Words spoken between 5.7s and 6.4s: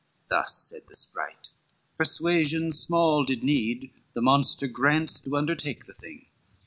the thing.